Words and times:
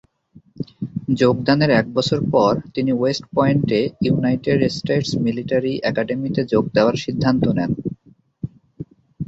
যোগদানের 1.15 1.71
এক 1.71 1.87
বছর 1.93 2.19
পর 2.33 2.51
তিনি 2.75 2.91
ওয়েস্ট 2.93 3.23
পয়েন্টে 3.35 3.79
ইউনাইটেড 4.01 4.59
স্টেটস 4.71 5.11
মিলিটারি 5.25 5.73
অ্যাকাডেমিতে 5.79 6.41
যোগ 6.51 6.63
দেওয়ার 6.75 6.95
সিদ্ধান্ত 6.95 7.43
নেন। 7.57 7.71